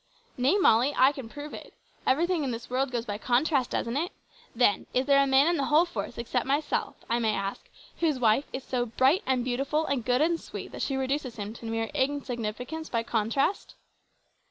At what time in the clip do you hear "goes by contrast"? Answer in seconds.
2.89-3.69